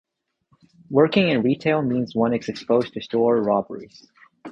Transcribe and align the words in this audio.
Working 0.89 1.27
in 1.29 1.43
retail 1.43 1.83
means 1.83 2.15
one 2.15 2.33
is 2.33 2.49
exposed 2.49 2.93
to 2.95 3.01
store 3.01 3.35
robberies. 3.39 4.09